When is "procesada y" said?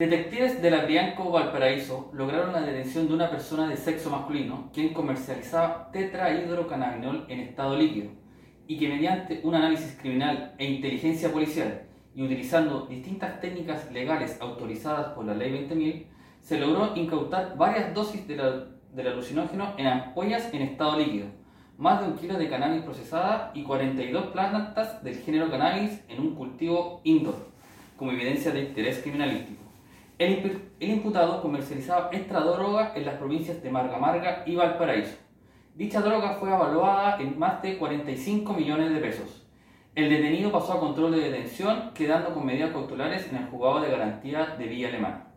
22.84-23.64